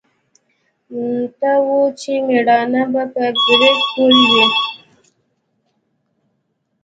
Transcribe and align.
ته 1.39 1.51
وا 1.65 1.81
چې 1.99 2.13
مېړانه 2.27 2.83
به 2.93 3.03
په 3.13 3.21
برېت 3.47 3.77
پورې 3.93 4.23
وي. 4.31 4.45